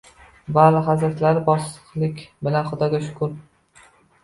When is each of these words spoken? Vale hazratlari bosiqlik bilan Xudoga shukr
Vale 0.57 0.79
hazratlari 0.87 1.43
bosiqlik 1.51 2.25
bilan 2.49 2.69
Xudoga 2.73 3.05
shukr 3.07 3.39